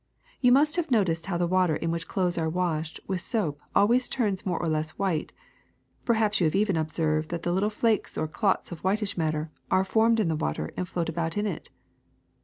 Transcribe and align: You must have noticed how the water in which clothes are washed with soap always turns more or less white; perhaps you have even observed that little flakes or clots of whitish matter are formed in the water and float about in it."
You 0.39 0.51
must 0.51 0.77
have 0.77 0.89
noticed 0.89 1.27
how 1.27 1.37
the 1.37 1.45
water 1.45 1.75
in 1.75 1.91
which 1.91 2.07
clothes 2.07 2.35
are 2.39 2.49
washed 2.49 2.99
with 3.05 3.21
soap 3.21 3.61
always 3.75 4.09
turns 4.09 4.47
more 4.47 4.57
or 4.59 4.67
less 4.67 4.97
white; 4.97 5.31
perhaps 6.05 6.39
you 6.41 6.45
have 6.45 6.55
even 6.55 6.75
observed 6.75 7.29
that 7.29 7.45
little 7.45 7.69
flakes 7.69 8.17
or 8.17 8.27
clots 8.27 8.71
of 8.71 8.79
whitish 8.83 9.15
matter 9.15 9.51
are 9.69 9.83
formed 9.83 10.19
in 10.19 10.27
the 10.27 10.35
water 10.35 10.71
and 10.75 10.87
float 10.87 11.07
about 11.07 11.37
in 11.37 11.45
it." 11.45 11.69